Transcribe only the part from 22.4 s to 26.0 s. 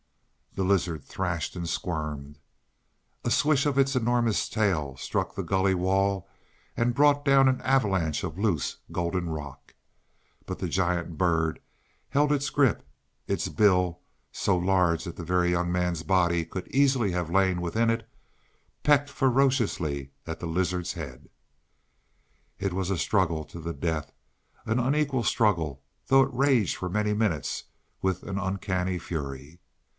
It was a struggle to the death an unequal struggle,